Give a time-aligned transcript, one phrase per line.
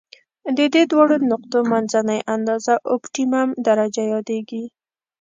[0.57, 4.63] د دې دواړو نقطو منځنۍ اندازه اؤپټیمم درجه یادیږي.